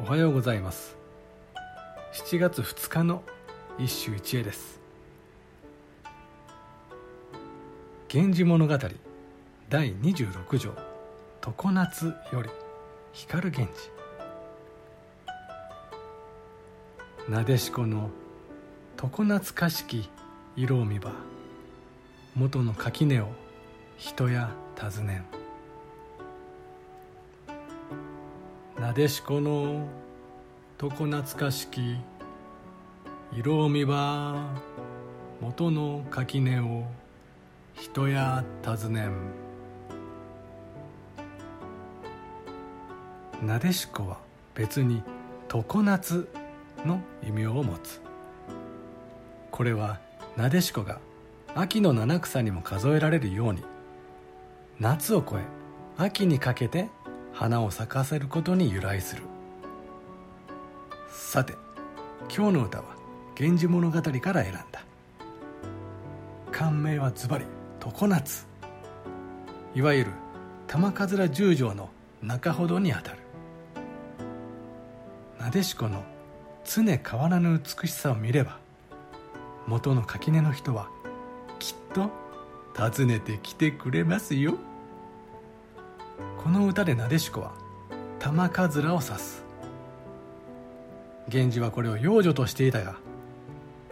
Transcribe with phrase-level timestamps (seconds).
[0.00, 0.96] おはようございます。
[2.12, 3.24] 7月2日の
[3.78, 4.78] 一首一会です
[8.14, 8.78] 「源氏物語」
[9.68, 10.72] 第26条
[11.42, 12.48] 「常夏」より
[13.12, 13.90] 光源氏。
[17.28, 18.10] なでしこの
[18.96, 20.08] 常夏かしき
[20.54, 21.10] 色を見ば
[22.36, 23.30] 元の垣根を
[23.96, 25.37] 人や尋ねん。
[28.80, 29.88] なでしこの
[30.78, 31.96] 常懐かしき
[33.32, 34.54] 色を見ば
[35.40, 36.84] 元の垣根を
[37.74, 39.12] 人や尋ねん。
[43.44, 44.18] なでしこは
[44.54, 45.02] 別に
[45.48, 46.28] 常夏
[46.84, 48.00] の異名を持つ。
[49.50, 49.98] これは
[50.36, 51.00] なでしこが
[51.56, 53.64] 秋の七草にも数えられるように
[54.78, 55.38] 夏を越え
[55.96, 56.88] 秋にかけて
[57.38, 59.22] 花を咲かせることに由来する。
[61.08, 61.54] さて
[62.22, 62.96] 今日の歌は
[63.38, 64.84] 「源氏物語」から選んだ。
[66.50, 67.44] 感銘はズバリ
[67.78, 68.44] 常夏。
[69.72, 70.10] いわゆる
[70.66, 73.18] 玉桂十条の中ほどにあたる。
[75.38, 76.02] なでしこの
[76.64, 78.58] 常変わらぬ美しさを見れば
[79.68, 80.88] 元の垣根の人は
[81.60, 82.10] きっと
[82.76, 84.58] 訪ねてきてくれますよ。
[86.58, 87.52] の歌でなでしこは
[88.18, 89.44] 玉かずらを指す。
[91.28, 92.96] 源氏はこれを養女としていたが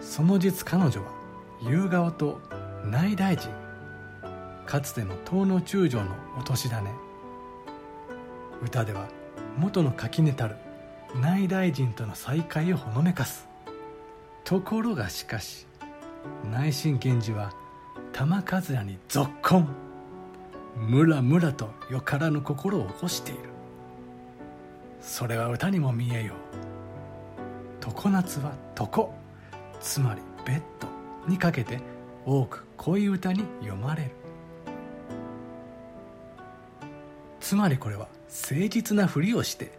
[0.00, 1.10] その実彼女は
[1.62, 2.40] 夕顔と
[2.84, 3.50] 内大臣
[4.66, 6.92] かつての東の中将のお年だね。
[8.62, 9.08] 歌では
[9.58, 10.56] 元の垣根たる
[11.20, 13.48] 内大臣との再会をほのめかす。
[14.44, 15.66] ところがしかし
[16.50, 17.52] 内心源氏は
[18.12, 19.91] 玉かずらにぞっこん
[20.88, 23.40] ムラムラとよからぬ心を起こしている。
[25.00, 26.34] それは歌にも見えよ。
[26.34, 29.08] う常夏は床
[29.80, 30.88] つまりベッド
[31.28, 31.78] にかけて
[32.26, 34.10] 多く恋歌に読まれる。
[37.40, 39.72] つまりこれは誠実なふりをして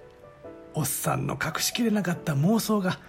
[0.74, 3.00] おっさんの隠しきれなかった妄想が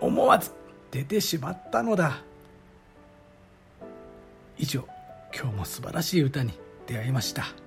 [0.00, 0.50] 思わず
[0.90, 2.22] 出てしまったのだ。
[4.58, 4.84] 以上
[5.32, 7.63] 今日も素晴らしい歌に出会いました。